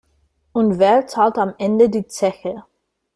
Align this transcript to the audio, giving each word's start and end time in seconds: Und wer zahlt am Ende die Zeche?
Und 0.51 0.79
wer 0.79 1.05
zahlt 1.05 1.37
am 1.37 1.53
Ende 1.59 1.87
die 1.87 2.07
Zeche? 2.07 2.63